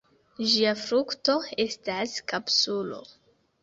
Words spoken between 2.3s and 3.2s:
kapsulo.